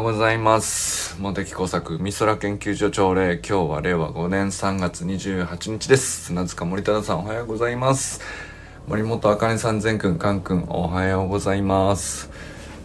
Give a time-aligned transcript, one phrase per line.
[0.00, 1.20] ようございます。
[1.20, 3.34] 茂木工作美空研究所朝礼。
[3.34, 6.24] 今日は令和5年3月28日です。
[6.24, 8.22] 砂塚森忠さんおはようございます。
[8.88, 12.30] 森本茜さん、善くん、かんくんおはようございます。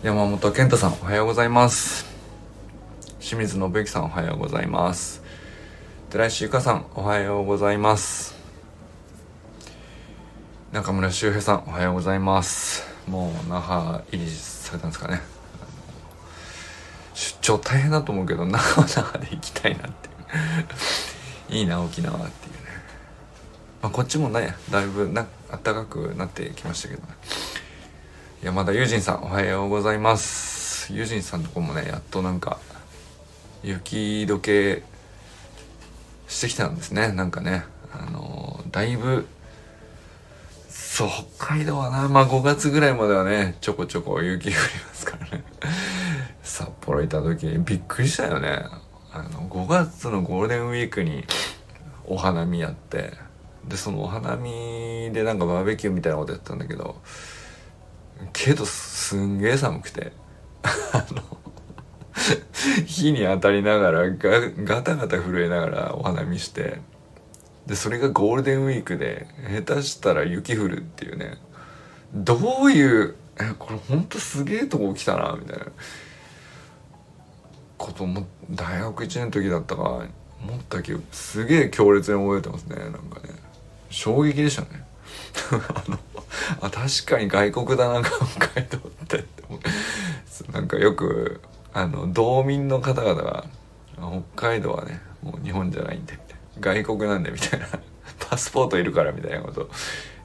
[0.03, 2.05] 山本健太さんおはようございます。
[3.21, 5.23] 清水信之さんおはようございます。
[6.09, 8.35] 寺石ゆかさんおはようございます。
[10.73, 12.85] 中村修平さんおはようございます。
[13.07, 15.34] もう那覇入りされたんですかね。
[17.45, 20.09] 出張大変だと思うけど那覇は那覇で行きたいなって。
[21.55, 22.59] いいな沖縄っていうね、
[23.83, 27.07] まあ、こっちもねだいぶな暖かくなってきましたけどね。
[28.41, 30.91] 山田友人さんおはようございます。
[30.91, 32.57] 友人さんとこもねやっとなんか
[33.61, 34.83] 雪解け
[36.27, 37.11] してきたんですね。
[37.11, 39.27] なんかねあのーだいぶ
[40.67, 45.43] そう北海道はなまあ5月ぐらいまではねちょこちょこ雪降りますからね。
[46.55, 48.63] 札幌行った時びっくりしたよね。
[49.11, 51.25] あの5月のゴールデンウィークに
[52.05, 53.11] お花見やって
[53.67, 57.01] でそのお花見でなんかバーベキューみたいなことやったんだけど
[58.31, 60.13] けどすんげえ寒くて
[60.93, 61.23] あの
[62.85, 66.79] 火に当たりながらガガタガタ震えながらお花見して
[67.67, 69.27] でそれがゴールデンウィークで
[69.65, 71.37] 下手したら雪降るっていうね。
[72.13, 73.15] どういう
[73.59, 75.65] これほんとすげえとこ来たなみたいな。
[77.77, 83.33] ことも大学1年の時だったか思ったけどすげえ強烈に覚えてますねなんかね。
[83.89, 84.83] 衝撃でしたね。
[85.51, 85.99] あの
[86.61, 89.43] あ確かに外国だな北海道ってって
[90.51, 91.41] なんかよく
[91.73, 93.45] あの道民の方々が
[94.35, 96.35] 北海道はねもう日本じゃないんでみた
[96.69, 96.83] いな。
[96.83, 97.67] 外国なんでみたいな。
[98.29, 99.69] パスポートいるからみたいなこと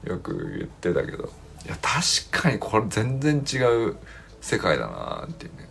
[0.03, 1.31] よく言ってたけど。
[1.65, 3.57] いや確かにこれ全然違
[3.89, 3.95] う
[4.41, 5.67] 世界だなっていうね。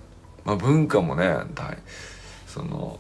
[0.51, 1.79] まあ文化もね大
[2.49, 2.99] その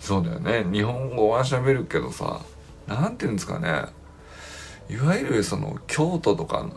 [0.00, 0.64] そうだよね。
[0.72, 2.40] 日本語は喋るけどさ
[2.88, 3.84] なんていうんですかね。
[4.88, 6.68] いわゆるその京都とか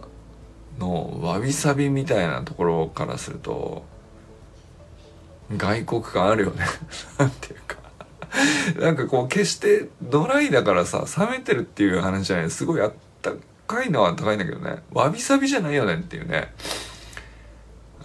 [0.78, 3.86] のわびさびみたいなところからすると
[5.58, 6.66] 外国感あるよね。
[7.18, 7.78] なんていうか。
[8.80, 12.52] なんかこう決してドライだからさ冷めてるっていう話じゃない。
[12.52, 12.94] すごいあっ
[13.24, 13.32] た
[13.66, 14.84] かいのは高いんだけどね。
[14.92, 16.54] わびさびじゃないよねっていうね。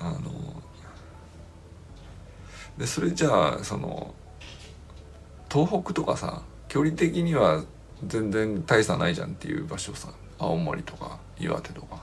[0.00, 0.37] あの
[2.78, 4.14] でそれじゃあその
[5.50, 7.62] 東北とかさ距離的には
[8.06, 10.08] 全然大差ないじゃんっていう場所さ
[10.38, 12.02] 青森とか岩手とか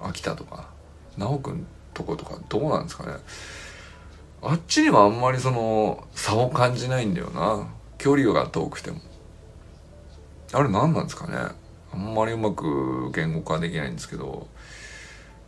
[0.00, 0.68] 秋田とか
[1.16, 3.12] 直くんとことかどうなんですかね。
[4.42, 7.68] あっちにはあんまりその差を感じないんだよな。
[7.96, 8.98] 距離が遠くても。
[10.52, 11.54] あれ何なんですかね。
[11.94, 14.48] あんまりうまく言語化できないんですけど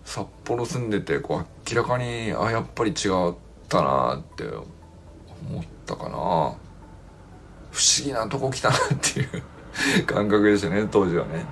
[0.04, 3.34] 札幌住んでてこう明らかにあやっぱり違う
[3.66, 6.16] ったなって思ったかな。
[7.72, 11.44] 不思議なとこ来たなっていう感覚でしたね当時はね。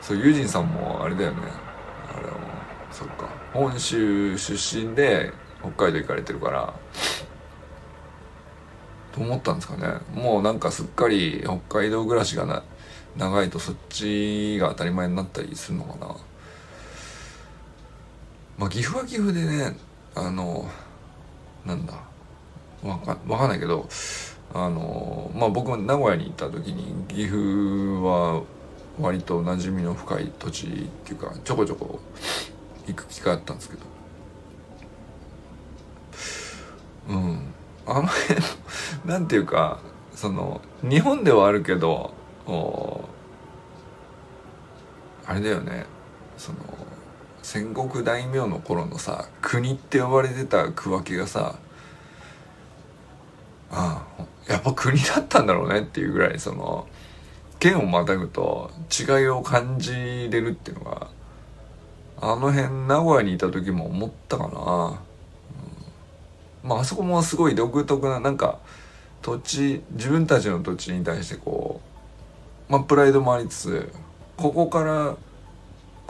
[0.00, 1.38] そうユージンさんもあれだよね。
[2.08, 2.38] あれはも
[2.90, 3.28] そっか。
[3.52, 6.74] 本州出身で北海道行かれてるから。
[9.12, 10.00] と思ったんですかね。
[10.14, 12.62] もうなんかすっかり北海道暮らしがな
[13.16, 16.16] 長いとそっちが当たり前になったりするのかな。
[18.56, 19.76] まあ岐阜は岐阜でね
[20.14, 20.68] あの
[21.64, 21.94] なんだ
[22.82, 23.88] わかわかんないけど
[24.52, 27.36] あのまあ僕も名古屋に行った時に岐阜
[28.02, 28.42] は
[28.98, 30.68] 割と馴染みの深い土地っ
[31.04, 32.00] ていうかちょこちょこ
[32.86, 33.82] 行く機会あったんですけど。
[37.08, 37.52] うん。
[37.86, 38.40] あの辺
[39.04, 39.80] なんていうか
[40.14, 42.12] その日本ではあるけど
[42.46, 43.04] お
[45.26, 45.86] あれだよね。
[46.36, 46.58] その
[47.42, 51.56] 戦国大名の頃のさ国って呼ばれてた区分けがさ
[53.70, 56.88] ああやっぱ国だったんだろうねっていうぐらいその
[57.58, 61.08] 県をまたぐと違いを感じれるっていうのが
[62.20, 65.00] あの辺名古屋にいた時も思ったかな、
[66.64, 68.58] うん、まああそこもすごい独特ななんか
[69.22, 71.80] 土地自分たちの土地に対してこ
[72.68, 73.92] うまあプライドもありつつ
[74.36, 75.16] ここから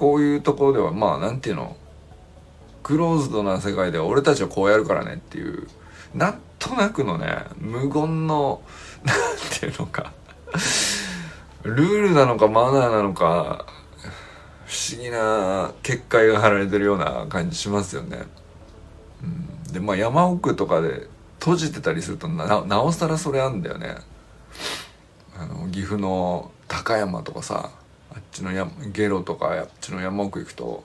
[0.01, 1.77] こういうところではまあなんていうの？
[2.83, 5.69] クローズドな世界では俺たちはこうやるからねっていう
[6.15, 8.63] なんとなくのね無言の
[9.05, 9.17] なん
[9.61, 10.15] ていうのか
[11.65, 13.67] ルールなのかマナーなのか
[14.65, 18.23] 不思議な結界が張られてるような感じしますよね。
[19.23, 21.09] うん、でまあ山奥とかで
[21.41, 23.97] 閉じてたりするとななおさらそれあんだよね。
[25.37, 27.71] あの岐阜の高山とかさ
[28.31, 30.85] ちのやゲロとかあっちの山奥行くと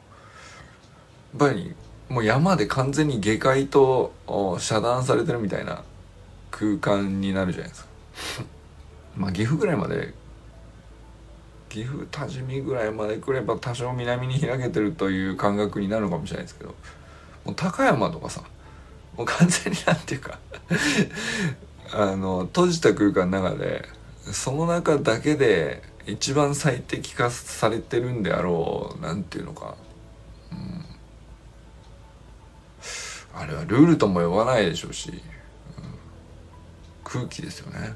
[1.37, 1.75] やっぱり
[2.09, 4.13] もう山で完全に下界と
[4.59, 5.83] 遮断されてるみたいな
[6.51, 7.89] 空間になるじゃないですか。
[9.17, 10.13] まあ岐阜ぐらいまで
[11.69, 16.75] 岐阜多治見ぐらいまで来れば多少南に開けてるという感覚になるかもしれないですけど
[17.43, 18.41] もう高山とかさ
[19.17, 20.39] もう完全になんていうか
[21.91, 23.87] あの閉じた空間の中で
[24.31, 29.75] その中だけで一番最適化されてるんであろうなんていうのか、
[30.51, 30.85] うん、
[33.33, 35.19] あれはルールとも呼ばないでしょうし、うん、
[37.03, 37.95] 空気ですよね。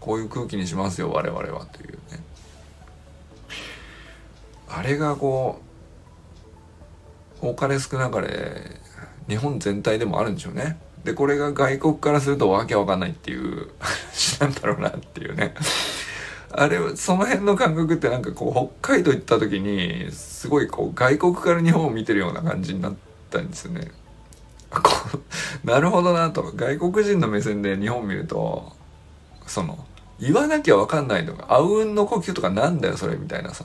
[0.00, 2.22] こういう空気にしますよ我々はというね。
[4.68, 5.60] あれがこ
[7.42, 8.80] う多かれ少なかれ
[9.28, 10.78] 日本全体でもあるんでしょうね。
[11.04, 15.54] でこれが外国からするとわけわかんないっていう話なんだろうなっていうね。
[16.50, 22.94] あれその辺の感覚ってなんかこう北海道行った時にすごいこう外国から日本を見てるような感じになっ
[23.30, 23.90] たんですよね。
[25.64, 26.52] なるほどなと。
[26.54, 28.72] 外国人の目線で日本見ると
[29.46, 29.84] その
[30.20, 33.64] 言わなきゃわかんないのがあうんの呼吸とかなんだよそれみたいなさ。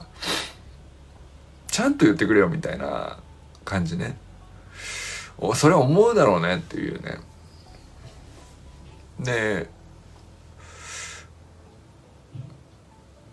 [1.67, 3.17] ちゃんと言ってくれよみたいな
[3.65, 4.17] 感じね。
[5.37, 7.17] おそれ思うだろうねっていうね。
[9.19, 9.69] で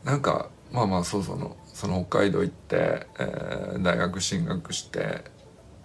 [0.04, 5.24] なんかまあまあそうそのその北海道行って、えー、大学進学して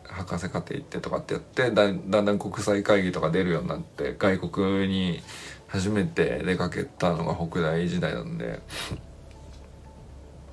[0.03, 5.21] 博士課程行ってとかってやってだんだん国際会議とか出るようになって外国に
[5.67, 8.62] 初めて出かけたのが北大時代なんで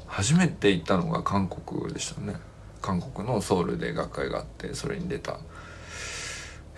[0.06, 2.34] 初めて行ったのが韓国でしたね
[2.80, 5.38] 韓国のソウルで学会があってそれに出た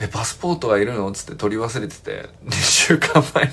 [0.01, 3.53] えパスポートがいるの?」っつって取り忘れてて2 週間前に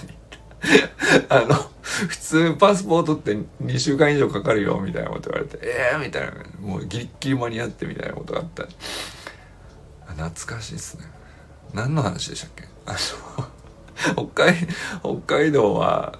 [1.29, 6.31] あの普通パスポートって2週間以上かかるよみたいなこと言われて「ええー!」みたいな。
[6.61, 8.63] もうギリッギリ間に合ってみたいなことがあった。
[10.13, 11.05] 懐かしいっすね。
[11.73, 12.63] 何の話でしたっけ？
[12.85, 12.95] あ
[14.15, 14.55] の 北海
[15.25, 16.19] 北海道は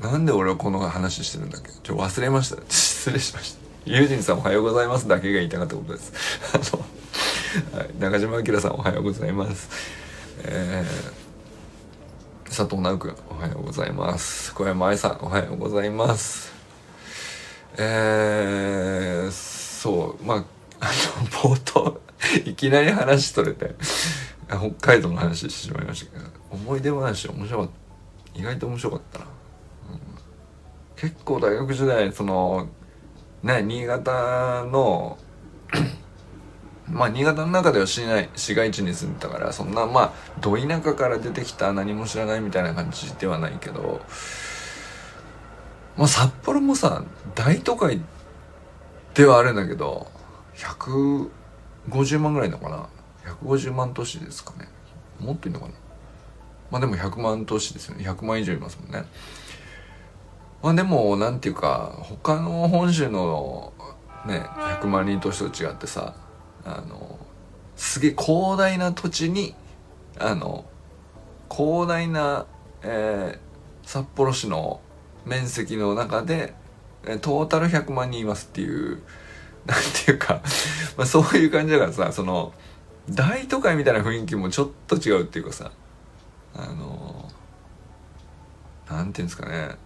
[0.00, 1.70] なんで俺はこの話してるんだっけ？
[1.82, 2.56] ちょ忘れました。
[2.68, 3.60] 失礼しました。
[3.86, 6.12] 友人さんおはようございますだけが言いたかったことです。
[6.54, 9.68] あのはい、中島明さんおはようございます。
[10.42, 11.19] えー、
[12.50, 14.52] 佐藤直君おはようございます。
[14.54, 16.52] 小山愛さんおはようございます。
[17.78, 20.44] えー、そう、まあ、
[20.80, 22.00] あの、冒頭、
[22.44, 23.76] いきなり話取れて、
[24.48, 27.68] 北海道の話してしまいましたけど、思い出話面白かっ
[28.34, 28.40] た。
[28.40, 29.24] 意外と面白かったな。
[29.24, 29.30] うん、
[30.96, 32.66] 結構大学時代、その、
[33.44, 35.16] ね、新潟の
[36.90, 44.00] まあ新潟の中では市内市街地に住んでたからそんなまあど田舎から出てきた何も知らないみたいな感じではないけど
[45.96, 47.04] まあ札幌もさ
[47.34, 48.00] 大都会
[49.14, 50.10] ではあるんだけど
[50.56, 52.88] 150万ぐらいのかな
[53.42, 54.68] ？150万都市ですかね。
[55.18, 55.72] もっといいのかな？
[56.70, 58.04] まあでも100万都市ですよね。
[58.04, 59.04] 100万以上いますもんね。
[60.62, 63.72] まあでもなんていうか他の本州の
[64.26, 64.44] ね
[64.80, 66.14] 100万人都市と違ってさ
[66.64, 67.18] あの
[67.76, 69.54] すげえ広大な土地に
[70.18, 70.64] あの
[71.50, 72.46] 広大な、
[72.82, 74.80] えー、札幌市の
[75.24, 76.54] 面積の中で
[77.20, 79.02] トータル100万人いますっていう
[79.66, 80.40] なんていうか
[80.96, 82.52] まあ、そういう感じだからさその
[83.08, 85.70] 大都会みたいな雰囲気もちょっと違うっていうかさ
[86.54, 87.30] あの
[88.88, 89.76] なんていうんですかね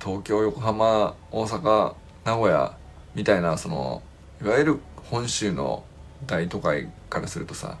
[0.00, 1.94] 東京横浜大阪
[2.24, 2.76] 名古屋
[3.14, 4.02] みたいなその
[4.42, 4.80] いわゆる
[5.10, 5.84] 本州の
[6.26, 7.78] 大都会からするとさ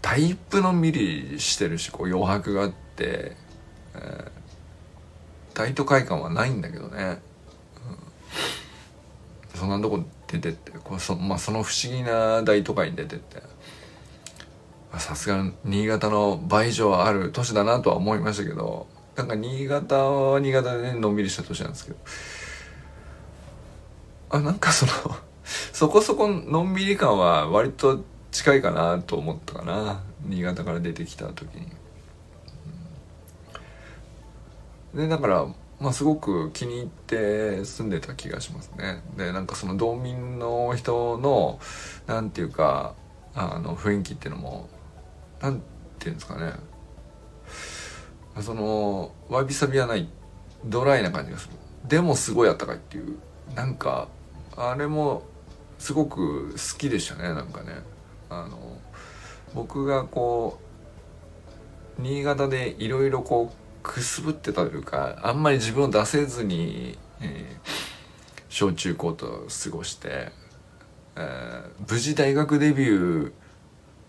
[0.00, 3.36] だいぶのんびりしてるしこう余白があって、
[3.94, 4.30] えー、
[5.54, 7.20] 大都会感はないんだけどね、
[9.54, 13.42] うん、そんなとこ出てってこそ,、まあ、その不思議な大都会に出てって。
[14.98, 21.96] さすが新潟の倍以上ある都市だなとは思いましたけどなんか新潟は新潟でのんびりした都市なんですけど。
[24.32, 24.92] あなんかその
[25.44, 30.02] そこそこのんびり感は割と近いかなと思ったかな。
[30.24, 31.66] 新潟から出てきた時に。
[34.94, 35.46] でだから
[35.80, 39.02] まあすごく気に入って住んでた気がしますね。
[39.16, 41.58] でなんかその道民の人の
[42.06, 42.94] なんていうか
[43.34, 44.68] あの雰囲気っていうのも
[45.40, 45.60] なん
[45.98, 46.52] ていうんですかね。
[48.40, 50.08] そのわびさびはない
[50.64, 51.54] ドライな感じがする。
[51.88, 53.18] でもすごいあったかいっていう。
[53.54, 54.08] なんか
[54.56, 55.24] あれも
[55.82, 57.72] すごく好きでしたねなんかね。
[58.30, 58.78] あの
[59.52, 60.60] 僕がこ
[61.98, 67.68] う新潟でいろいろこうくすぶってたというかあんまり自分を出せずに、えー、
[68.48, 70.30] 小中高と過ごして
[71.16, 73.32] えー無事大学デビュ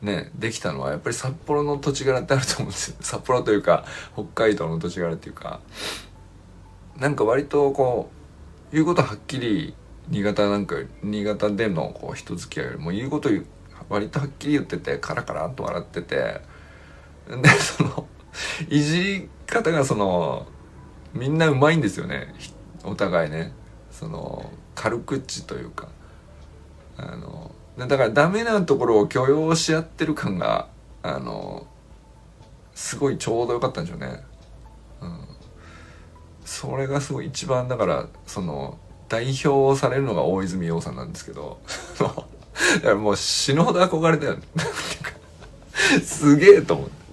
[0.01, 2.97] ーねできたのはやっぱり札幌の土地柄ってあると思うんですよ。
[3.01, 5.59] 札幌というか北海道の土地柄っていうか。
[6.99, 8.11] なんか割とこ
[8.71, 9.73] う言うことはっきり
[10.09, 13.45] 新潟なんか新潟でのこう人付き合いよりも言うこと言う
[13.89, 16.41] 割とはっきり言っててカラカラっと笑ってて
[17.27, 18.07] で その
[18.69, 20.47] いじり方がその
[21.13, 22.33] みんなうまいんですよね。
[22.83, 23.53] お互いね。
[23.91, 25.87] その軽口というか。
[26.97, 30.67] あのだからダメなところを許容し合ってる感が
[31.01, 31.65] あの
[32.75, 34.23] すごいちょうどよかったんでしょうね。
[35.01, 35.19] うん、
[36.45, 38.77] それがすごい一番だからその
[39.13, 41.59] 代表されるのが大泉洋さんなんですけど
[42.97, 44.41] もう死ぬほど憧れたよね。
[46.03, 47.03] すげえと思って。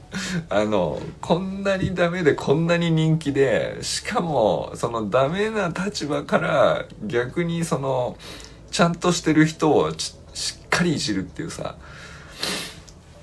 [0.48, 8.16] あのこんなにダメでこんなに人気でしかもそのダメな立場から逆にその
[8.70, 10.14] ちゃんとしてる人をし
[10.64, 11.76] っかりいじるっていうさ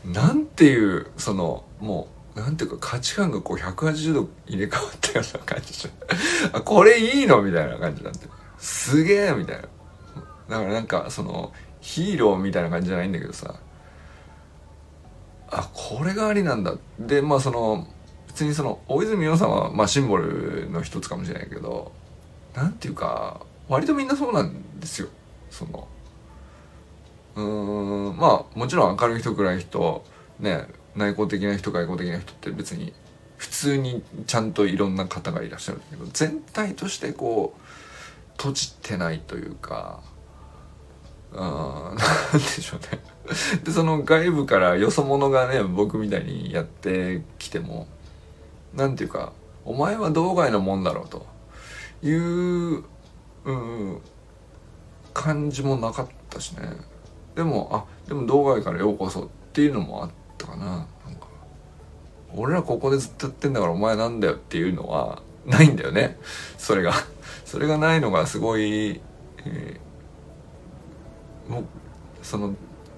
[0.05, 5.89] なんていうそのもうなんていうか価値観がこう180度入れ替わったような感じで
[6.53, 7.41] あこれいいの？
[7.41, 8.27] みたいな感じになって
[8.57, 9.61] すげえみたいな。
[9.61, 9.69] だか
[10.49, 13.55] らなんかそのヒーローみたいな感じじゃないんだけどさ。
[15.49, 16.75] あこれがありなんだ。
[16.99, 17.87] でまあその
[18.27, 21.91] 別にその大泉洋さんはまあシンボルの一つかもしれないけど
[22.53, 25.07] なんていうか割とみんなそうなんですよ。
[25.49, 25.87] その
[27.35, 30.03] うんまあもちろん明るい人暗い人
[30.39, 32.93] ね内向的な人外向的な人って別に
[33.37, 37.61] 普通にちゃんといろんな方がいらっしゃるんだけど全体としてこう
[38.37, 40.01] 閉じてないというか
[41.33, 41.95] うんなん
[42.33, 43.01] でしょうね。
[43.63, 47.87] でその外部からよそ者がね僕みたいにやってきても
[48.73, 49.33] なんていうか
[49.65, 51.25] お前は道外のもんだろうと
[52.01, 52.83] いう、
[53.43, 54.01] うん、
[55.13, 56.69] 感じもなかったしね。
[57.35, 60.65] でもあでも道外からようこそっていうのもあったかな。
[60.65, 61.27] なんか
[62.33, 66.17] 俺らここでずっとやってんだからお前なんだよっていうのはないんだよね。
[66.57, 66.93] それが。
[67.45, 69.01] それがないのがすごい、
[69.45, 69.87] えー
[71.51, 71.65] もう
[72.21, 72.53] その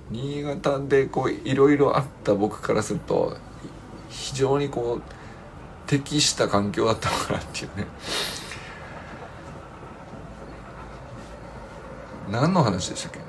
[0.09, 3.37] 新潟でこういろいろあった僕からすると
[4.09, 5.01] 非常にこう
[5.85, 7.85] 適した環境だったのかなっていうね。
[12.31, 13.19] 何の話でしたっけ？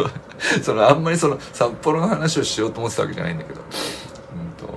[0.62, 3.60] そのあんまりその札幌の話をしようと思ってたわけじゃないんだけど。
[3.60, 4.72] うんと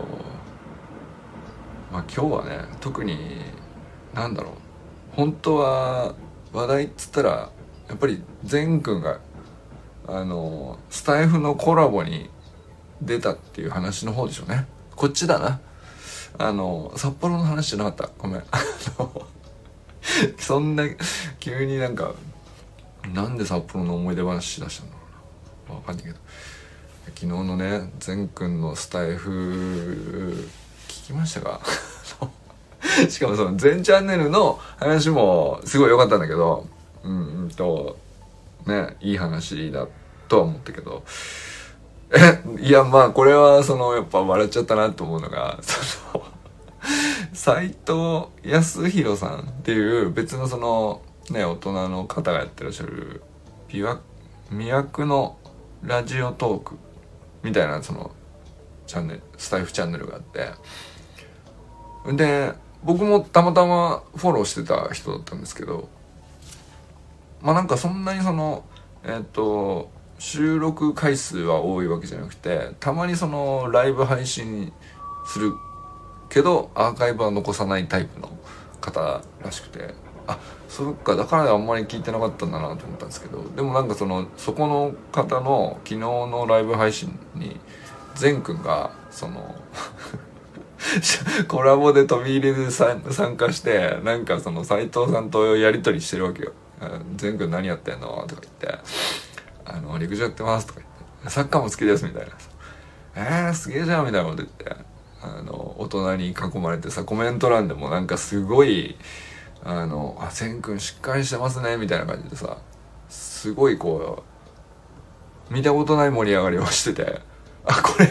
[1.92, 3.42] まあ今日はね特に
[4.18, 4.54] なんだろう。
[5.16, 6.16] 本当は
[6.52, 7.30] 話題っつったら
[7.88, 9.20] やっぱり善くんが
[10.08, 12.30] あのスタイフのコラボに
[13.00, 14.66] 出たっていう話の方でしょうね。
[14.96, 15.60] こっちだな。
[16.40, 18.10] あの札幌の話じゃなかった。
[18.18, 18.44] ごめん。
[20.40, 20.84] そんな
[21.40, 22.14] 急になんか
[23.14, 25.02] なんで札幌の思い出話しだしたんだろ
[25.68, 25.76] うな。
[25.76, 26.18] わかんないけど。
[27.06, 30.50] 昨日のね善くんのスタイフ
[30.88, 31.62] 聞きましたか？
[33.10, 36.68] しかもその全チャンネルの話もすごい良かったんだけど
[37.04, 37.98] うんと
[38.66, 39.88] ねいい話だ
[40.28, 41.04] とは思ったけど。
[42.10, 46.24] え いやまあこれはそのやっぱ笑っちゃったなと思うのが その
[47.34, 53.22] 斎藤康弘さんっていう別のそのね大人の方がやってらっしゃる
[53.68, 54.00] 琵琶
[54.52, 55.38] 魅惑の
[55.84, 56.78] ラジオトーク
[57.44, 58.12] みたいなその
[58.86, 60.52] チャンネルスタイフチャンネルがあって。
[62.14, 62.54] で
[62.84, 65.90] 僕もたまたまフォローしてた人だったんですけど
[67.42, 68.64] まあなんかそんなにその
[69.04, 74.74] えっ、と収録回数は多いわけじゃなくてたまにそのライブ配信
[75.26, 75.54] する
[76.30, 78.30] けどアーカイブは残さないタイプの
[78.82, 79.94] 方らしくて
[80.28, 87.60] あそっかだからあんまり聞いてなかったんだなと思ったんですけどでもなんかそのそこの方の昨日のライブ配信に
[88.16, 89.56] 善くんがその
[91.48, 93.02] コラボで飛び入りで参
[93.38, 96.52] 加してなんかその斎藤さんとやり取りしてるわけよ
[97.18, 98.80] 「善くん何やってんの?」とか言って
[99.66, 102.32] 「あの陸上やってます」とか言って「サッカーも好きです」みたいな
[103.16, 104.98] 「えー、すげえじゃん」みたいなこと言って。
[105.20, 108.96] あの大人に囲まれてさコメント欄でもなんかすごい
[109.64, 112.58] あの「あ善くんしっかりしてますね」みたいな感じでさ
[113.10, 114.24] すごいこ
[115.50, 117.22] う見たことない盛り上がりをしてて。
[117.68, 118.10] あこれ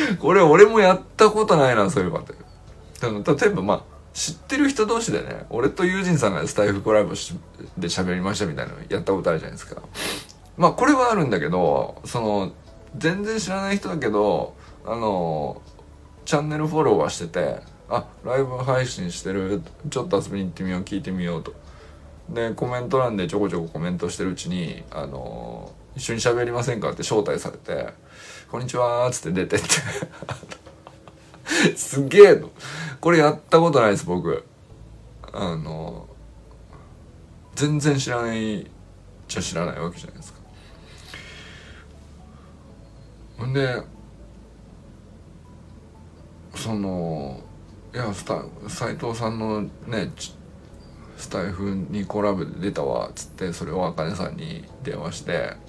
[0.20, 2.34] これ俺もやったことないなそういえばって。
[3.00, 7.34] でも例えばまあ知ってる人同士でね俺と友人さんがスタイフコラボし
[7.76, 9.80] で喋りましたみたいなのやったことあるじゃないですか。
[10.56, 12.52] まあこれはあるんだけどその
[12.96, 15.62] 全然知らない人だけどあの
[16.24, 21.54] チャンネルフォローはしててあライブ配信してるちょっと遊びに行ってみよう聞いてみようと。
[22.28, 27.94] でコメント欄でちょこちょこコメントしてるうちにあの一緒に喋りませんかって招待されて
[28.50, 29.68] 「こんにちは」っつって出てって。
[31.76, 32.50] すげえの。
[33.00, 34.42] これやったことないです僕。
[35.32, 36.08] あの
[37.54, 38.70] 全然知らない
[39.28, 40.38] じゃ知らないわけじゃないですか。
[43.36, 43.82] ほんで
[46.54, 47.40] その
[47.92, 48.12] いや
[48.68, 50.10] 斎藤さんのね
[51.18, 55.54] スタイフにコラボで出たわっつってそれをあかねさんに電話して「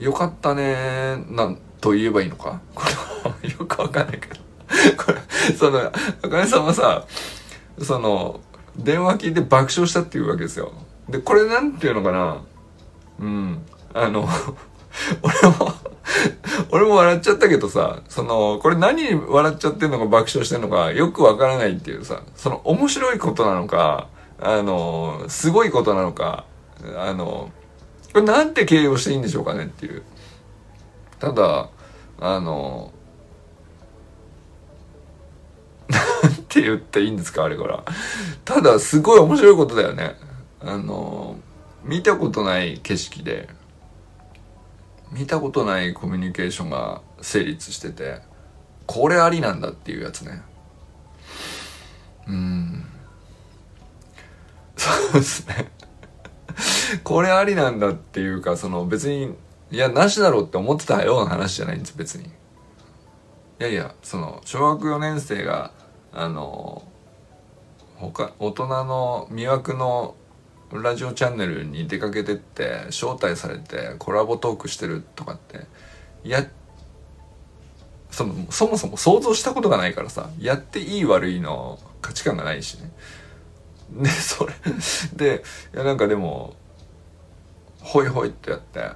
[0.00, 2.60] よかったねなんと言えばいいのか？
[2.74, 4.34] これはよくわかんないけど。
[5.04, 7.04] これそのあかねさんはさ
[7.80, 8.40] その
[8.76, 10.72] 電話聞いて爆笑したっていうわけですよ。
[11.08, 12.42] でこれなんていうのかな？
[13.20, 13.62] うん。
[13.92, 14.28] あの
[15.22, 15.72] 俺も
[16.70, 24.08] 俺も笑っちゃったけどさ、その、これ何に笑っちゃってんのか爆笑してんのかよくわからないっていうさ、その面白いことなのか、
[24.40, 26.44] あの、すごいことなのか、
[26.96, 27.50] あの、
[28.12, 30.02] これなんて形容していいんでしょうかねっていう。
[31.18, 31.68] ただ、
[32.20, 32.92] あの、
[35.88, 37.84] なんて言っていいんですかあれから。
[38.44, 40.16] ただ、すごい面白いことだよね。
[40.60, 41.36] あの、
[41.84, 43.48] 見たことない景色で、
[45.12, 48.20] 見たことないコミュニケーションが成立してて、
[48.86, 50.42] これありなんだっていうやつね。
[52.26, 52.84] うん。
[54.76, 55.70] そうですね
[57.04, 59.34] これありなんだっていうか、その別に、
[59.70, 62.24] いや、なしだろうって思ってたような話じゃないんです、別に。
[62.24, 62.28] い
[63.58, 65.72] やいや、その、小学4年生が、
[66.12, 66.82] あの、
[67.96, 70.14] 他、大人の魅惑の
[70.72, 75.66] ラジオチャンネルに出かけてって招待されてコラボトークしてるとかって
[76.22, 76.46] いや
[78.10, 82.92] そのそもそも想像したことがないからさやっていい悪いの価値観がないしね
[83.92, 84.52] で それ
[85.16, 85.42] で
[85.74, 86.54] いやなんかでも
[87.80, 88.90] ホイホイってやって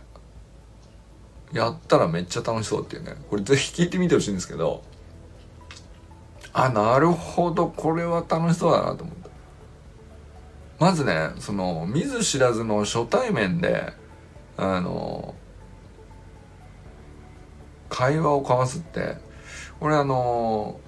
[1.52, 4.82] やったらめっちゃ楽しそうっていうねこれぜひ聞いてみてほしいんですけど
[6.52, 9.24] あなるほどこれは楽しそうだなと思って。
[10.78, 13.92] まずねその見ず知らずの初対面で
[14.56, 15.34] あの
[17.88, 19.16] 会話を交わすって
[19.80, 20.80] これあの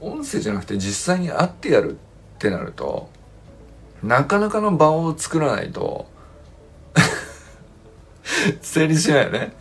[0.00, 3.08] 音声じゃなくて実際に会ってやるってなると
[4.02, 6.06] なかなかの場を作らないと
[8.60, 9.56] 成立しないよね。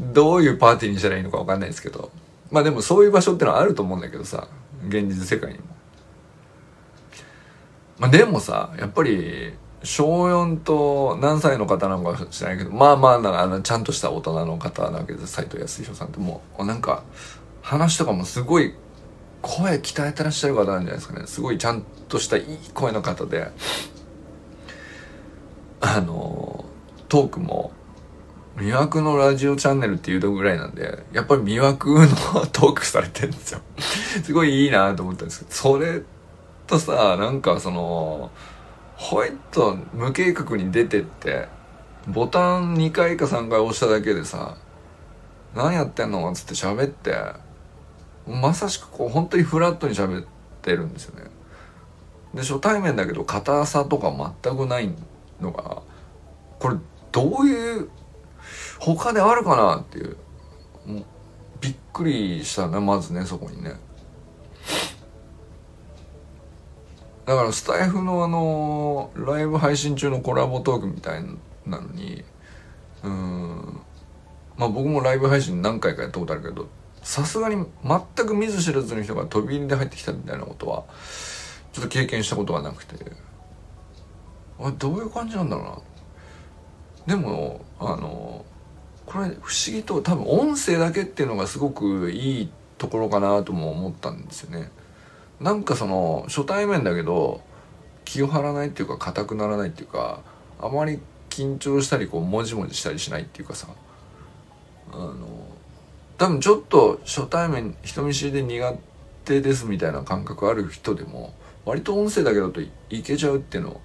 [0.00, 2.10] どういうパーティーにしたらいいのか分かんないですけど。
[2.50, 4.48] まあでもそういう場所ってのはあると思うんだけどさ
[4.86, 5.64] 現実世界にも。
[7.98, 17.02] まあでもさ、やっぱり、小4と何歳の方なのか知らないけど、まあまあな、あの、ちゃんとした大人の方なわけです、斎藤康弘さんってもう、なんか、
[17.60, 18.74] 話とかもすごい、
[19.42, 21.26] 声鍛えてらっしゃる方なんじゃないですかね。
[21.26, 23.50] すごいちゃんとしたいい声の方で、
[25.80, 26.64] あの、
[27.08, 27.72] トークも、
[28.56, 32.06] 魅惑のラジオチャンネルっていうとぐらいなんで、やっぱり魅惑の
[32.46, 33.60] トークされてるんですよ。
[34.24, 36.02] すごいいいなと思ったんですけど、それ
[36.68, 38.30] とさなんかその
[38.94, 41.48] ホイット無計画に出てって
[42.06, 44.56] ボタン2回か3回押しただけでさ
[45.56, 47.16] 「何やってんの?」っつって喋って
[48.28, 50.26] まさしくこう本当にフラットに喋っ
[50.62, 51.30] てるんですよね。
[52.34, 54.12] で初対面だけど硬さとか
[54.42, 54.90] 全くない
[55.40, 55.82] のが
[56.58, 56.76] これ
[57.10, 57.88] どういう
[58.78, 60.16] 他であるかなっていう
[60.86, 61.04] もう
[61.60, 63.74] びっくりしたねまずねそこにね。
[67.24, 71.22] だからスタイフのあのライブ配信中のコラボトークみたい
[71.66, 72.24] なのに
[73.02, 73.80] うん
[74.56, 76.68] まあ僕もライブ配信何回かやったことあるけど
[77.08, 80.84] さすがに全く見ず知らずの人が飛び入りで入ってきたみたいなことは
[81.72, 82.96] ちょっと経験したことがなくて。
[84.60, 85.64] あどういう感じなんだろう
[87.06, 87.16] な。
[87.16, 88.44] でもあの
[89.06, 94.70] これ不思議と多分音声だけっていうのがすごくいいところかなとも思ったんですよね。
[95.40, 97.40] なんかその初対面だけど
[98.04, 100.20] 気を張らないっていうか硬くならないっていうか
[100.60, 103.66] あまり緊張したりこうもじもじしたりしないっていうかさ。
[104.92, 105.16] あの
[106.18, 108.74] 多分ちょっと初対面人見知りで苦
[109.24, 111.32] 手ですみたいな感覚ある人でも
[111.64, 112.70] 割と音声だけだとい
[113.02, 113.80] けちゃうっていうの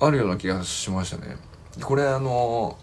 [0.00, 1.36] あるような気がしましたね。
[1.82, 2.78] これあの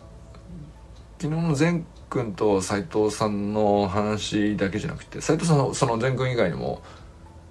[1.20, 6.84] 昨日の前君と斎藤さんの話だけじゃなくて斎藤さんのその前君以外にも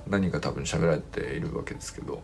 [0.09, 2.23] 何か多分喋られているわけですけど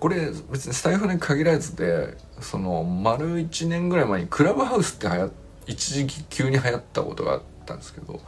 [0.00, 5.30] これ別にスタイフに限らずでその丸1年ぐらい前にクラブハウスってはや
[5.70, 8.20] 一時期急に流行ったことがあったんですけど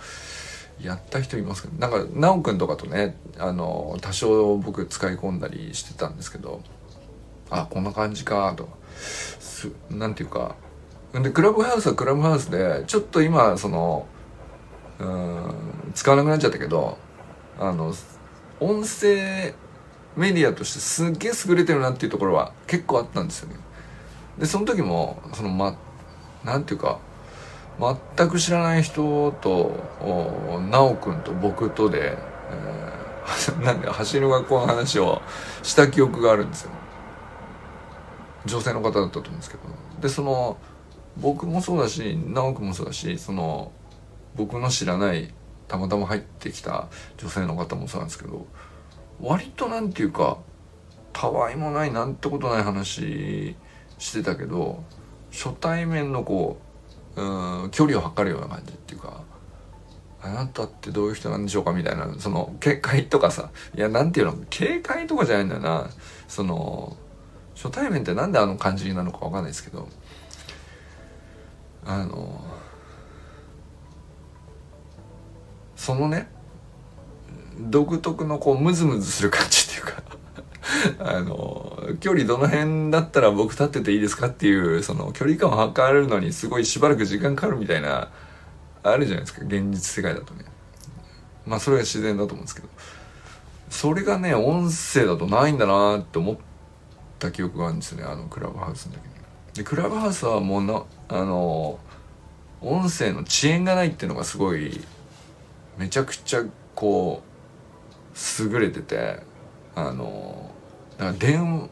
[0.80, 6.62] やった人いますかなんか奈くんとかとねあの多少僕使い込んだりしてたんですけど
[7.50, 8.68] あこんな感じかと。
[8.94, 10.54] すなんていうか
[11.12, 14.06] でクラブハウスはクラブハウスでちょっと今その
[14.98, 16.98] うん使わなくなっちゃったけど
[17.58, 17.92] あの
[18.60, 19.54] 音声
[20.16, 23.56] メディアとしてすっげえ優れてるなっていうところは結構あったんですよね。
[24.38, 25.76] でその時もそのま
[26.44, 26.98] なんていうか
[28.16, 29.72] 全く知らない人と
[30.70, 32.16] 奈くんと僕とで、
[32.50, 35.20] えー、なんで走る学校の話を
[35.64, 36.70] した記憶があるんですよ。
[38.46, 39.62] 女性の方だったと思うんですけど。
[40.00, 40.58] でその
[41.16, 43.72] 僕もそうだし直くんもそうだしその
[44.34, 45.32] 僕の知らない
[45.68, 48.46] たまたま入ってきた女性の方もそうなんですけど
[49.20, 50.38] 割となんていうか
[51.12, 53.56] たわいもないなんてことない話
[53.98, 54.82] してたけど
[55.30, 56.71] 初対面のこう
[57.16, 59.22] うん距離を測るような感じっていうか
[60.22, 65.90] あなたってどういう人なんでしょうかみたいなその警戒とかさいやなんていうの警戒とかじゃないんだよな。
[66.28, 66.96] その
[67.54, 69.86] 初対面ってなんであの感じなのかわかんないですけど
[71.84, 72.42] あの
[75.76, 76.28] そのね
[77.60, 80.02] 独特のこうムズムズする感じっていうか。
[81.00, 88.08] あの距離どの辺だったら僕立ってていいですかっていうその距離感を測るのにすごいしばらく時間かかるみたいな
[88.82, 90.44] あるじゃないですか現実世界だとね。
[91.46, 92.68] まあそれが自然だと思うんですけど。
[93.70, 96.36] それがね音声だとないんだなって思っ
[97.18, 99.10] た記憶があるんですよねあのクラブハウスの時に。
[99.54, 101.78] でクラブハウスはもうなあの
[102.60, 104.80] 音声の遅延がないっていうのがすごい
[105.78, 106.44] めちゃくちゃ
[106.74, 109.20] こう優れてて
[109.74, 110.51] あの
[111.04, 111.68] だか電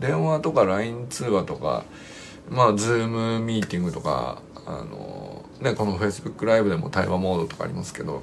[0.00, 1.84] 電話とか LINE 通話とか
[2.48, 8.22] まあ Zoom ミーティングとかあのねこの Facebook ライブでも対話モードとかありますけど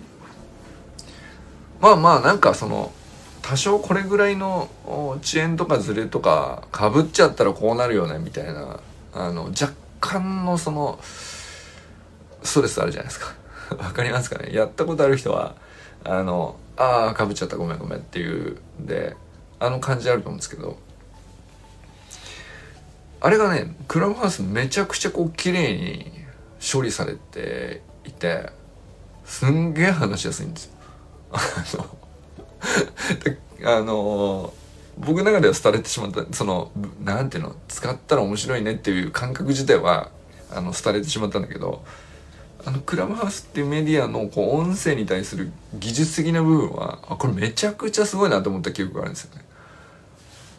[1.81, 2.91] まあまあなんかその
[3.41, 8.79] 多少これぐらいの遅延とかズレとかかぶっちゃったらこうなるよねみたいな
[9.13, 10.99] あの若干のその
[12.41, 13.33] ストレスあるじゃないですか。
[13.77, 14.53] わかりますかね？
[14.53, 15.55] やったことある人は
[16.03, 19.15] あのああかぶっちゃったごめんごめんっていうで
[19.63, 20.77] あの感じあると思うんですけど
[23.21, 26.11] あれがねクラブハウスめちゃくちゃこう綺麗に
[26.59, 28.49] 処理されていて
[29.23, 30.65] すんげえ話しやすいんです
[31.75, 31.85] よ。
[33.65, 34.53] あの
[34.97, 36.71] 僕の中では廃れてしまったその
[37.01, 40.11] なんていうの使ったら面白いねっていう感覚自体は
[40.51, 41.85] あの廃れてしまったんだけど
[42.65, 49.52] あのクラブハウスっていうメディアのこう音声に対する技術的な部分はあこれめちゃくちゃすごいなと思った記憶があるんですよね。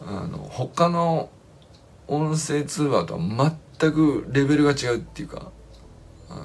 [0.05, 1.29] あの他の
[2.07, 3.19] 音声通話とは
[3.79, 5.51] 全くレベルが違うっていうか
[6.29, 6.35] あ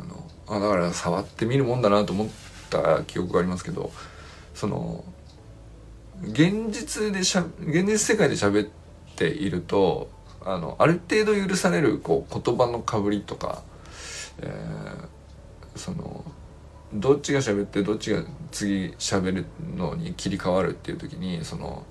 [0.49, 2.29] のあだから触ってみるもんだなと思っ
[2.71, 3.93] た記憶がありますけど
[4.55, 5.05] その
[6.23, 8.71] 現実でしゃ現実世界で喋っ
[9.17, 10.11] ていると
[10.43, 13.63] あのある程度許されるこう言葉のかぶりとか、
[14.41, 15.21] えー
[15.77, 16.25] その
[16.93, 19.47] どっちが喋ってどっちが次喋る
[19.77, 21.85] のに切り替わるっていう時にその、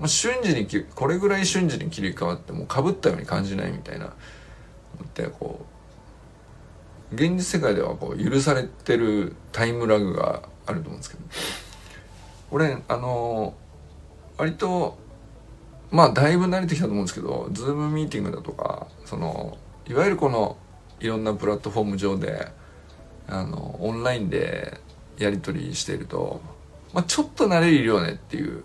[0.00, 4.10] まあ、瞬時にこれぐらい瞬時に切り替わってもかぶったように感じないみたいなっ
[5.12, 5.60] てこ
[7.12, 11.22] う現実世界ではこう許されてるタイムラグがあると思うんですけど
[12.50, 13.54] 俺あの
[14.38, 14.98] 割と
[15.90, 20.56] まあだいぶ慣れてきたと思うんですけどズームミーティングだとかそのいわゆるこの
[21.00, 22.48] いろんなプラットフォーム上で
[23.28, 24.80] あのオンラインで
[25.18, 26.40] やり取りしていると、
[26.92, 28.64] まあ、ちょっと慣れるよねっていう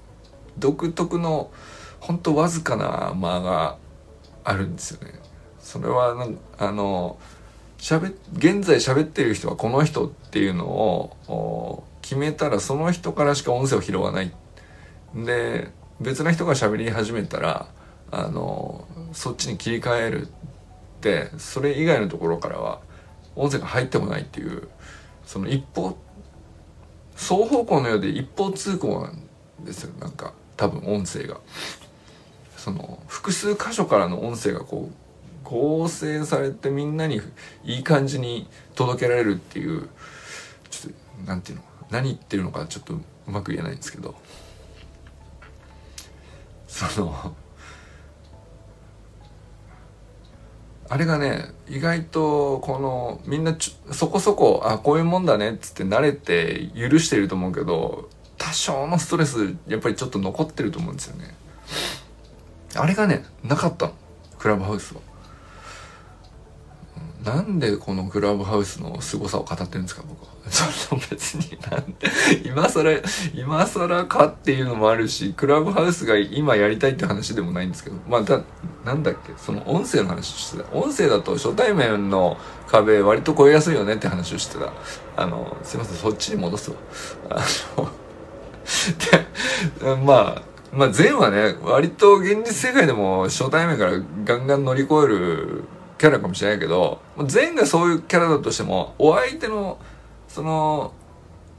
[0.57, 1.51] 独特の
[1.99, 3.77] 本当わずかな間が
[4.43, 5.19] あるんですよね。
[5.59, 7.17] それはなんあの
[7.77, 14.33] 喋現在喋ってる人はこの人っていうのを決めたらその人からしか音声を拾わない。
[15.15, 17.67] で別な人が喋り始めたら
[18.11, 20.29] あのそっちに切り替えるっ
[21.01, 22.81] てそれ以外のところからは
[23.35, 24.67] 音声が入ってもないっていう
[25.25, 25.97] その一方
[27.15, 31.39] 双方向のようで一方通行なんですよなんか多分音声が。
[32.57, 34.93] その複数箇所からの音声がこう
[35.43, 37.21] 合成されてみんなに
[37.63, 39.87] いい感じに届けられるっていう
[40.71, 44.15] ちょっとなんていうの何言ってるのかちょっとうまく言えないんですけど。
[46.67, 47.35] その
[50.89, 53.55] あれがね意外とこのみんな
[53.91, 61.35] そこそこあこういうもんだねっつって慣れて許してると思うけど多少のストレスやっぱりちょっと残ってると思うんですよね
[62.75, 63.93] あれがねなかったの
[64.37, 65.01] クラブハウスは
[67.25, 70.35] なんでこのクラブハウスの凄さを語ってるんですか僕は。
[70.51, 71.57] その別に、
[72.45, 72.91] 今更、
[73.33, 78.41] 今更かっていうのもあるし、クラブハウスが今やりたいって話でもないんですけど、まあだ、
[78.85, 80.71] なんだっけ、その音声の話をしてた。
[80.71, 84.71] 音声だと初対面の壁割と超えやすいよねって話をしてた。
[85.17, 86.77] あの、すいません、そっちに戻すわ。
[87.31, 87.39] あ
[87.77, 87.89] の、
[89.81, 93.91] で、まあ、まあ善はね、割と現実世界でも初対面から
[94.23, 95.63] ガンガン乗り越える
[95.97, 99.79] キャラかもしれないけど、善がそういうキャラだとしても、お相手の、
[100.27, 100.93] その、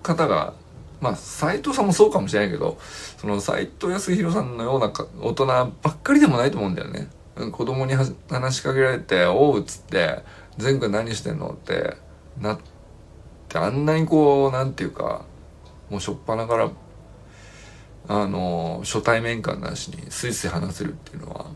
[0.03, 0.55] 方が、
[1.01, 2.79] まあ、斎藤さんもそうかもしれないけど、
[3.19, 7.09] その斎藤康弘さんのような大人ばっかりでもないと思うんだよね。
[7.53, 10.23] 子供に話しかけられて、おうっつって、
[10.57, 11.97] 善くん何してんのって
[12.41, 12.59] なっ
[13.49, 15.25] て、あんなにこう、なんていうか、
[15.91, 16.71] もうしょっぱなから、
[18.09, 21.47] あの、初対面感なしにスイスイ話せるっていうのは、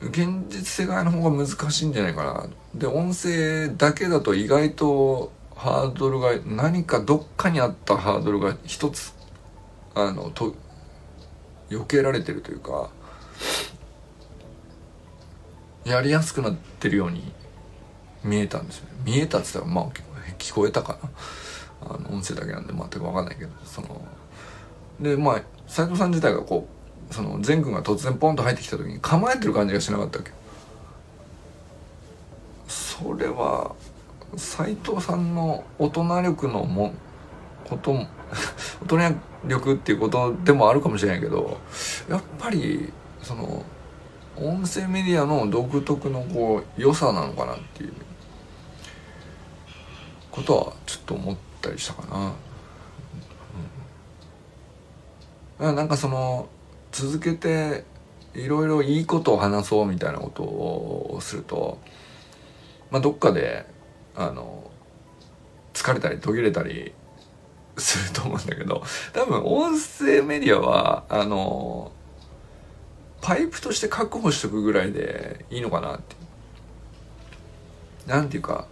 [0.00, 2.46] 現実世界の方が難しいんじゃないかな。
[2.74, 9.14] で、音声だけだと意外とハードルが、何かどっかにあったハードルが一つ、
[9.94, 10.54] あの、と、
[11.70, 12.90] 避けられてるというか、
[15.84, 17.32] やりやすくなってるように
[18.24, 18.94] 見えたんですよね。
[19.04, 19.90] 見えたって言ったら、まあ、
[20.38, 21.10] 聞こえたかな。
[21.86, 24.00] あの、音声だけなんで全くわかんないけど、その、
[25.00, 30.30] で、まあ、斎藤さん自体がこう、その善くんが突然ポンと入ってきた時に構えてる感じがしなかったわけ
[32.68, 33.74] それは
[34.36, 36.94] 斎藤さんの大人力のも
[37.64, 38.06] ことも
[38.88, 41.58] 大人力っていうことでもあるかもしれないけど
[42.08, 42.90] やっぱり
[43.22, 43.62] その
[44.36, 47.92] 音声メディアの独特のこう良さなのかなっていう
[50.30, 51.51] ことはちょっと思って。
[51.62, 52.34] たりしたか
[55.60, 55.68] な。
[55.68, 56.48] うん、なんかその
[56.90, 57.84] 続けて
[58.34, 61.78] いろいろいいことを話そうみたいなことをすると
[62.90, 63.64] まあどっかで
[64.14, 64.70] あの
[65.72, 66.92] 疲れたり途切れたり
[67.78, 71.92] すると思うんだけど多分音声メディアはあの
[73.20, 76.16] パイプとして確保しとくぐらいでいいのかなって。
[78.06, 78.66] なんていうか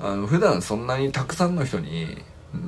[0.00, 2.22] あの普段そんなにたくさんの人に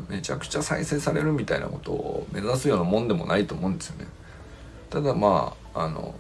[0.09, 4.07] めちゃくちゃ再生されるみたいなことを目指すようなもんでもないと思うんですよね。
[4.91, 6.15] ただまああの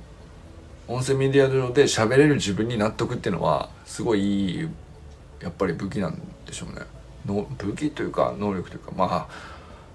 [0.87, 4.69] 音声メディア上で喋れる自分に納得っていうのはすごいいい
[5.41, 6.85] やっぱり武器なんでしょうね。
[7.27, 9.29] の武器というか能力というかま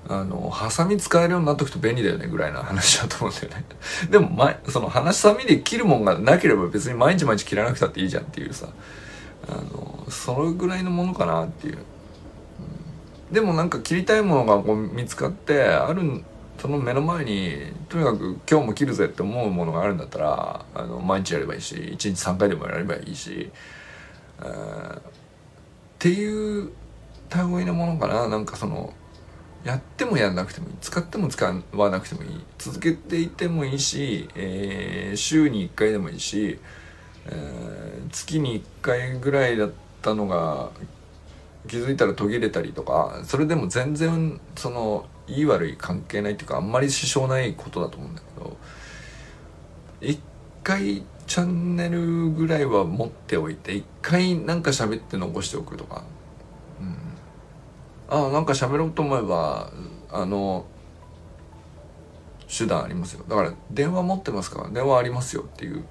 [0.08, 3.66] ああのハサミ使えるようになっとくと便利だよねぐらいな話だと思うんだよね。
[4.12, 8.68] でも、ま、そのハサミで切るもんがなければ別に毎日毎日切らなくたっていいじゃんっていうさ。
[9.50, 11.78] あのそのぐらいのものかなっていう、
[13.30, 16.24] うん、でもなんか切りたいものがこう見つかってある
[16.58, 17.58] その目の前に
[17.90, 23.52] とにかく今日も切るぜって思うものがあるんだったらあの毎日やればいいし1日3回でもやればいいし、
[24.40, 25.02] えー、っ
[26.00, 26.72] ていう
[27.34, 28.28] 類のものかな。
[28.28, 28.94] なんかその
[29.64, 30.76] やってもやんなくてもいい。
[30.80, 32.44] 使っても使わなくてもいい。
[32.58, 36.60] 続けていてもいいし、えー、週に1回でもいいし、
[37.28, 40.70] えー、月に1回ぐらいだったのが
[41.68, 48.58] 気づいたら途切れたりとかそれでも全然そのいい悪い関係ないっていうかあんまり支障ないことだと思うんだけど
[50.02, 50.20] 一
[50.64, 56.04] 回チャンネルぐらいは持っておいて一回なんか喋って残しておくとか、
[56.80, 59.72] うん、あなんか喋ろうと思えば
[60.12, 60.66] あの
[62.48, 63.26] 手段ありますよ。
[63.28, 65.84] だから電話持ってますか電話ありますよっていう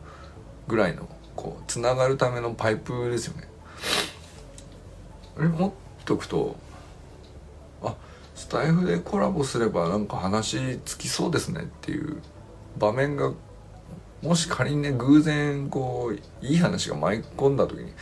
[0.68, 3.48] ぐらいのこうつながるためのパイプですよね。
[5.38, 5.72] あれ持っ
[6.04, 6.56] とくと
[7.82, 7.94] あ
[8.34, 12.22] スタイフでコラボすればなんか話つきそうですねっていう
[12.78, 13.32] 場面が
[14.22, 17.92] もし仮にね偶然こういい話が舞い込んだ時に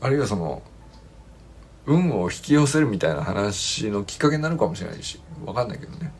[0.00, 0.62] あるいはその
[1.86, 6.12] 運を引き寄せるみたいな話のきっかけになるかもしれないし分かんないけどね。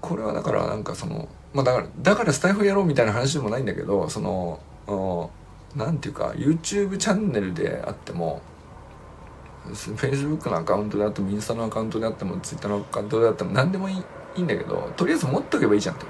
[0.00, 4.60] これはだからなんかそのまあだからだからスタイフやろうみたいな話でもないんだけどその
[5.76, 8.42] 何て言うか YouTube チャンネルであっても
[9.66, 13.96] Facebook のアカウントであってもインスタのアカウントであっても Twitter のアカウントであっても何でもいい
[14.36, 16.06] いいんだけどとりあえず持っとけばいいじゃんと。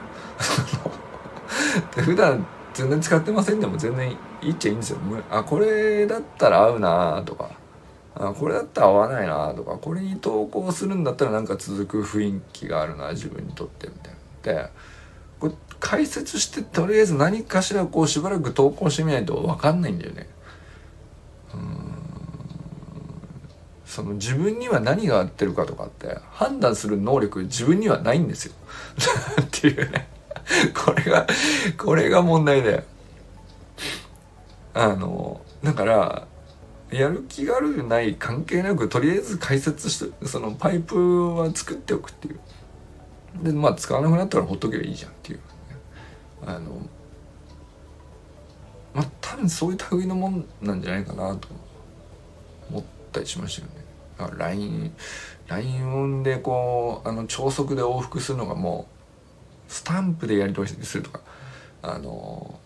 [2.03, 4.98] 普段全然使ってませんでも全然いいっちゃいいんですよ。
[5.31, 7.50] あこれだったら合うなとか
[8.14, 14.11] あこれだったら合わないなとかこれに投稿するんだったらなんか続く雰囲気があるな自分にとってみた
[14.53, 14.64] いな。
[14.64, 14.70] で
[15.40, 20.29] これ解説してとりあえず何かしらこうしばらく投稿してみないと分かんないんだよね。
[21.55, 21.90] うん。
[23.87, 28.53] その自分には何が合ってるかとかって判断する能力自分にはないんですよ。
[29.40, 30.07] っていうね。
[30.74, 31.26] これが
[31.79, 32.83] これが問題だよ。
[34.74, 36.26] あのだから
[36.90, 42.40] やる気があるない関係なくとりあえず解説してそのパイプは作っておくっていう。
[43.43, 45.38] でまあ使わなくなったらほっとけばいいじゃんっていう。
[45.38, 45.43] ね
[46.47, 46.71] あの
[48.95, 51.49] まあ多分そういう類のもんなんじゃないかなと
[52.71, 54.37] 思ったりしましたよね。
[54.37, 54.93] LINE
[55.49, 58.87] LINE でこうあの超速で往復するのがも
[59.69, 61.21] うスタンプでやり取りするとか
[61.83, 62.59] あの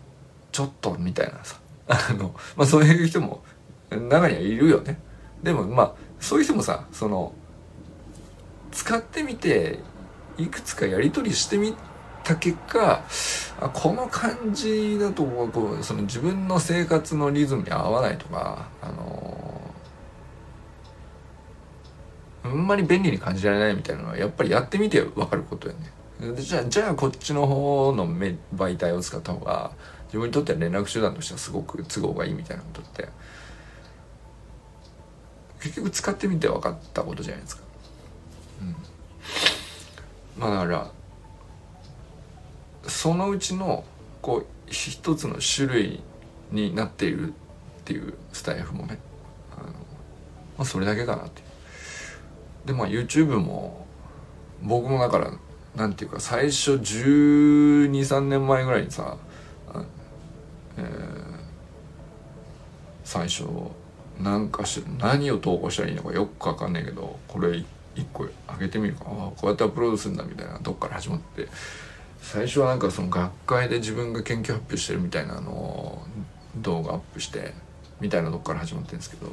[0.51, 1.59] ちょっとみたいなさ。
[1.87, 3.43] あの、まあ、そういう人も
[3.89, 4.99] 中にはいるよね。
[5.43, 7.33] でもまあそういう人もさその
[8.71, 9.79] 使ってみて
[10.37, 11.75] いくつかやり取りしてみ
[12.23, 13.03] た結果
[13.61, 19.71] あこの感じだとこうその自分の生活のリズムに合わないとかあの
[22.43, 25.91] あんまり便利に感じられないみたいなのはやっぱりやってみて分かることよね。
[26.41, 29.71] じゃあじゃあこっちの方の媒体を使った方が
[30.07, 33.09] 自分にとっては連絡手段としてはすごく都合がいいみたいなことって
[35.59, 37.63] 結局使ってみて分かったことじゃないですか。
[38.61, 38.94] うん
[40.37, 40.91] まあだから
[42.87, 43.83] そのうちの
[44.21, 46.03] こう一つの種類
[46.51, 47.33] になっているっ
[47.85, 48.99] ていうスタイフもね
[49.57, 49.73] あの、ま
[50.59, 51.41] あ、それだけかなって
[52.65, 53.85] でまあ YouTube も
[54.61, 55.31] 僕もだから
[55.75, 59.17] なんていうか最初1 2 3年前ぐらいにさ、
[60.77, 60.85] えー、
[63.03, 63.43] 最初
[64.19, 67.65] なんかし何を投稿したらいいのかよくわかんないけどこれ一
[68.11, 69.05] 個上げてみるか。
[69.05, 70.59] あこうやってアップロードするんだみたいな。
[70.59, 71.47] とこから始まって。
[72.21, 76.01] 最初はなんかその学会で自分が研究発表してるみたいなのを
[76.57, 77.53] 動画アップして
[78.01, 79.31] みたいなとこから始まってるんですけど。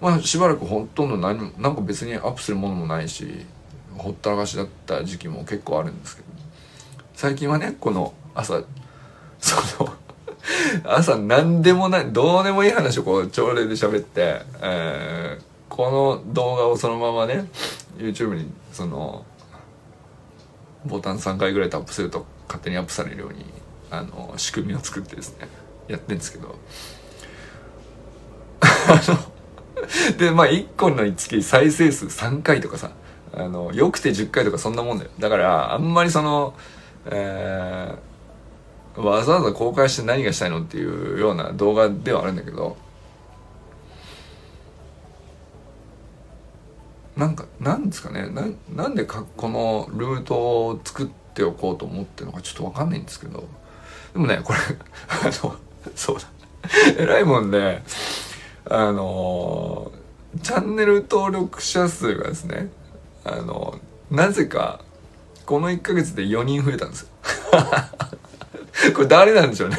[0.00, 3.44] まあしばらくほとんど何なんか別にアップするものもないし
[3.96, 6.28] ほったらかしだった時期も結構あるんですけど。
[7.14, 8.62] 最近はねこの朝
[9.38, 9.92] その
[10.84, 17.48] 朝何でもないどうでもいい話をこう朝礼で喋って、えー、この動画をそのままね
[17.96, 19.24] YouTube にその
[20.84, 23.46] ボタン3回ぐらいタップすると勝手にアップされるように
[23.90, 25.48] あの仕組みを作ってですね
[25.88, 26.58] やってんですけど。
[30.18, 32.90] でまあ1個の月再生数3回とかさ
[33.32, 35.10] あのよくて10回とかそんなもんだよ。
[35.18, 36.54] だからあんまりその
[37.06, 42.76] えー、わざわざ公開して何がしたいのっていうような動画ではあるんだけど
[47.20, 48.30] なんかなんですかね。
[48.30, 53.46] ななんでかこのルートを作っておこうと思ってるのかちょっと分かんないんですけど。
[54.14, 54.58] でもねこれ
[55.08, 55.54] あの
[55.94, 56.22] そうだ。
[56.96, 57.82] えらいもんで
[58.64, 59.92] あの
[60.42, 62.70] チャンネル登録者数がですね
[63.24, 63.78] あの
[64.10, 64.80] なぜか
[65.44, 67.08] この1ヶ月で4人増えたんですよ。
[68.96, 69.76] これ誰なんでしょうね。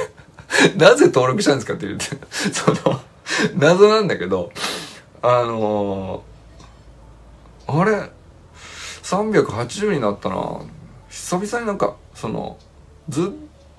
[0.78, 2.06] なぜ登録したんですかって言って
[2.54, 3.02] その
[3.56, 4.52] 謎なんだけど
[5.24, 6.24] あの
[7.74, 8.12] あれ
[9.04, 10.62] ？380になったな。
[11.10, 12.58] 久々になんかその
[13.10, 13.32] ずっ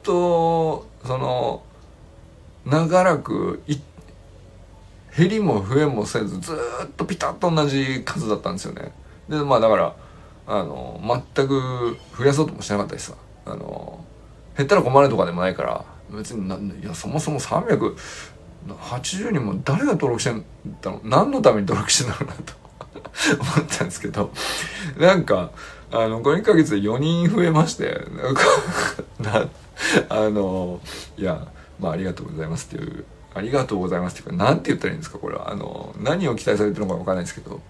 [0.02, 1.62] とその
[2.64, 3.62] 長らく
[5.16, 8.92] 減りも増えもせずずっとピタッと同じ数だったんですよね。
[9.28, 9.96] でまあだから
[10.46, 11.00] あの
[11.35, 13.14] 全く増やそうともしなかったしさ。
[13.44, 14.05] あの
[14.57, 20.44] 減ったら困るとかでもないから別にないやそもそも380人も誰が登録してん
[20.81, 21.09] だろう。
[21.09, 22.62] 何のために登録してんだろうなと。
[23.38, 24.32] 思ったんですけど、
[24.98, 25.50] なんか、
[25.90, 28.42] あの、5、2ヶ月で4人増えまして、なんか
[29.20, 29.48] な、
[30.08, 30.80] あの、
[31.16, 31.46] いや、
[31.78, 35.50] まあ、ありがとうございますっていう、ありがとうございますっていうか、なんて言ったらいいんですか、これは。
[35.50, 37.60] あの、何を期待されてるのかわかんないですけど、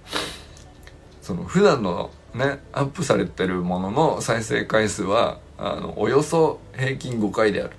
[1.21, 7.71] その、普段のね、アップされてるものの再生回数は、あの、およそ平均5回である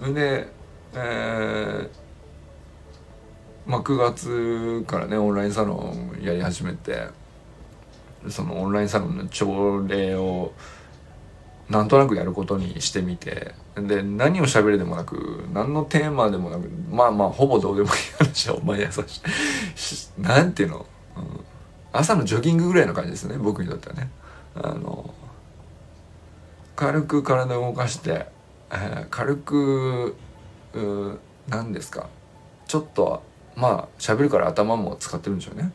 [0.00, 0.12] と。
[0.12, 0.48] で、
[0.94, 1.88] えー、
[3.66, 7.08] まあ、9月からねオンラインサロンやり始めて
[8.28, 10.52] そのオンラインサロンの朝礼を
[11.68, 20.86] なんとなくやることにしてみてで何を喋るでもなく何のテーマでもなくまあまあほぼどうでもいい話を毎朝しなんていうの、
[21.16, 21.40] うん、
[21.92, 24.10] 朝のジョギングぐらいの感じですね僕にとってはね。
[24.56, 25.12] あの
[26.76, 28.26] 軽く体を動かして、
[28.70, 30.16] えー、軽く
[31.48, 32.08] 何ですか
[32.66, 33.22] ちょっと
[33.56, 35.72] まあ喋るから頭も使ってるんでしょうね。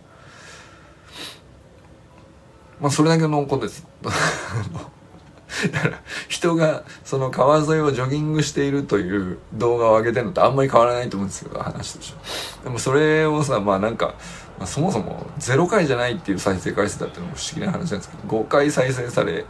[2.79, 3.85] まあそれだけのことです。
[5.71, 14.13] だから人がその川沿いをジョギングしているという動画を上げてるのとあんまり変わらないと思うんですけど話としてでもそれをさまあなんか
[14.59, 19.45] まあ、そもそも0回じゃないっていう再生回数だっていうのも不思議な話なんですけど5回再生され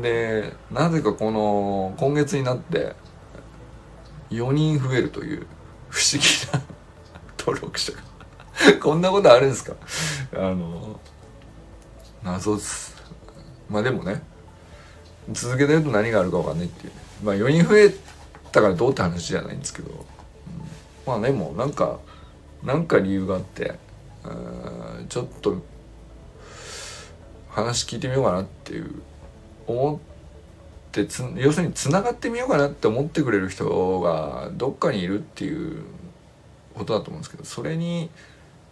[0.00, 2.94] でなぜかこの今月になって
[4.30, 5.46] 4人増えるという
[5.88, 6.75] 不思議な
[7.46, 7.98] 登録者が。
[8.82, 9.74] こんなことあるんですか？
[10.34, 10.98] あの
[12.24, 12.96] 謎です。
[13.68, 14.22] まあでもね
[15.32, 16.92] 続けてると何があるか分かんないっていう、
[17.22, 17.94] まあ4人増え
[18.52, 19.98] たからどうって話じゃないんですけど、うん、
[21.06, 21.98] まあでもなんか
[22.62, 23.74] なんか理由があって
[25.08, 25.62] ちょっと
[27.50, 29.02] 話聞いてみようかなっていう
[29.66, 29.98] 思っ
[30.92, 35.82] てつ要するにつながってみようかなって思ってくれる人がどっかにいるっていう
[36.76, 38.10] ことだと思うんですけどそれに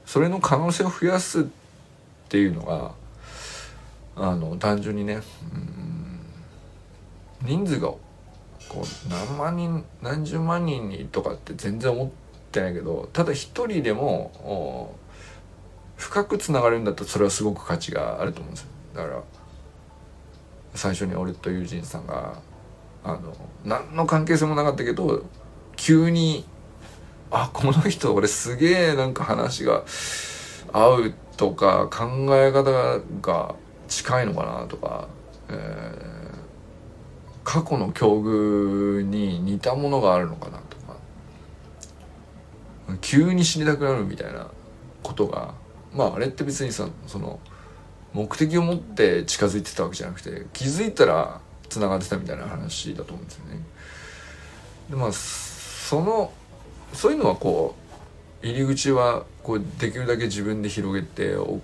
[0.07, 1.45] それの可能性を増やすっ
[2.29, 2.93] ていうのが
[4.17, 5.21] あの単純にね
[7.43, 8.01] 人数がこ
[8.83, 12.11] う何万人何十万人にとかって全然思っ
[12.53, 14.97] てないけどただ一人でも
[15.97, 18.69] 深くつながるんだったらそれはすごく価値があると思うんですよ。
[18.95, 19.23] だから
[20.75, 22.41] 最初に俺と友人さんが
[23.05, 23.35] あの
[23.65, 25.25] 何の関係性もなかったけど
[25.77, 26.45] 急に
[27.37, 29.83] あこの人俺すげえなんか話が
[30.73, 32.07] 合うとか考
[32.37, 33.57] え方が
[33.89, 35.09] 近いのかなとか、
[35.49, 35.57] えー、
[37.43, 40.97] 過去の境遇に似たものがあるのかなとか
[43.01, 44.47] 急に死にたくなるみたいな
[45.03, 45.55] ことが
[45.93, 47.41] まああれって別にさその
[48.13, 53.59] 目的を持って近づいてたわけじゃなくて気づいたらつながってたみたいな話だと思うんですよね。
[54.89, 56.33] でまあその
[56.95, 57.75] そういうのはこ
[58.43, 61.61] う入り口はこうできるだけ自分で広げてお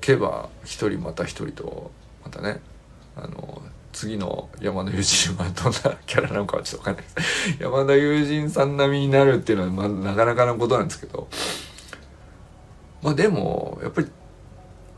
[0.00, 1.90] けば一人また一人と
[2.24, 2.60] またね
[3.16, 7.14] あの次の山田友人はどんなキャラなのかはちょっと分かんない。
[7.14, 7.20] で
[7.58, 11.28] す山田友人さん並みになるっていうのは、まあ、なかなかのことなんですけど。
[13.02, 14.08] まあでもやっぱり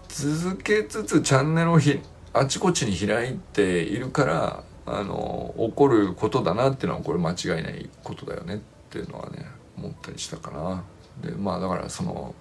[0.08, 1.98] 続けつつチャンネルをひ
[2.34, 8.56] あちこちに開いているからあの起こることだなっていうのはこれ間違いないことだよね。
[8.56, 8.58] っ
[8.94, 9.44] ていうのはね
[9.76, 10.84] 思ったりしたかな。
[11.20, 12.34] でまあだからその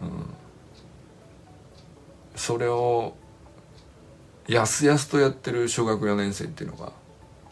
[0.00, 0.08] うん。
[2.34, 3.14] それを
[4.46, 6.92] やすやすとやってる小学4年生っていうのが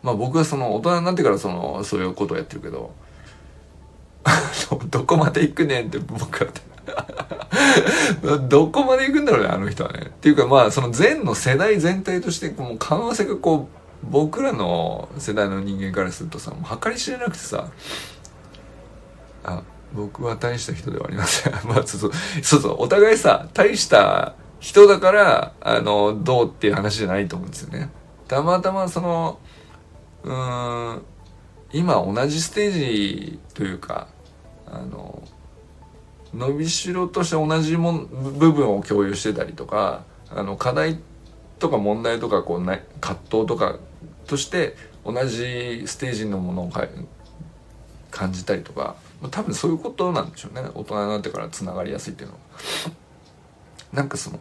[0.02, 2.94] まあ僕はその大人になってからそのそういうことをやってるけど
[4.90, 6.50] どこまで行くねんって僕は。
[8.48, 10.06] どこまで行くんだろうねあの人はね。
[10.06, 17.70] っていうかまあその全の世代全体としてもう可能性がこう僕らの世代の人間からするとさもう計り知れなくてさ
[19.44, 21.52] あ僕は大した人ではありません。
[21.66, 22.60] まあそうそう。
[22.60, 27.90] そうお互いさ大した人だからあのどうっていう話じゃないと思うんですよね。
[28.28, 29.38] たまたまその
[30.24, 31.02] うん
[31.72, 34.08] 今同じステージというか
[34.66, 35.22] あの
[36.34, 40.98] 伸びしろとして同じも部分を共有してたりとかあの課題
[41.58, 43.78] とか問題とかこう、ね、葛藤とか
[44.26, 46.70] として同じステージのものを
[48.10, 48.96] 感じたりとか
[49.30, 50.68] 多分そういうことなんでしょうね。
[50.74, 52.40] 大人になってからつながりやすいっていうのは。
[53.92, 54.38] なんかその、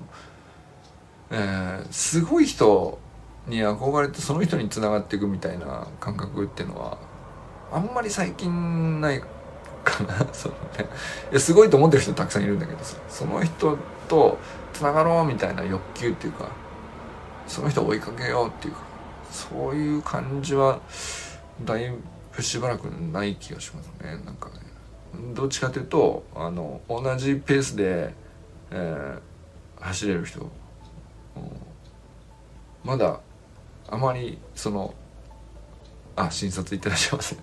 [1.31, 2.99] えー、すごい人
[3.47, 6.97] に憧れてその人につながっていくみたいな感覚っていうのは
[7.71, 9.21] あんまり最近ない
[9.83, 10.27] かな。
[10.33, 10.89] そのね。
[11.31, 13.77] いやすごいと思ってる人たくさんいるんだけどその人
[14.09, 14.37] と
[14.73, 16.49] つながろうみたいな欲求っていうか
[17.47, 18.81] その人を追いかけようっていうか
[19.31, 20.79] そういう感じは
[21.63, 21.93] だい
[22.35, 24.17] ぶしばらくない気がしますね。
[24.25, 24.55] なんかね
[25.33, 28.13] どっちかというとあの同じペースで、
[28.71, 30.49] えー、走れる人
[32.83, 33.19] まだ
[33.89, 34.93] あまりその
[36.15, 37.35] あ診察行ってらっしゃいませ。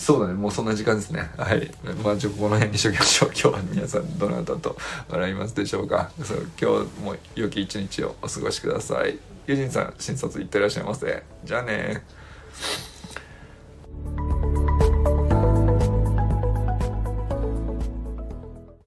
[0.00, 1.28] そうだね、もうそんな時間ですね。
[1.36, 1.70] はい。
[2.02, 3.30] まあ、ちょ、この辺にしときましょう。
[3.38, 4.74] 今日は皆さん、どなたと
[5.10, 6.10] 笑いますでしょうか。
[6.24, 9.18] そう、今日も良き一日をお過ごしください。
[9.46, 11.22] ユジンさん、診察いってらっしゃいませ。
[11.44, 12.02] じゃあね